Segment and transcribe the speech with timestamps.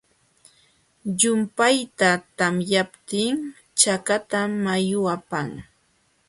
[1.19, 3.33] Llumpayta tamyaptin
[3.79, 5.47] chakatam mayu apan.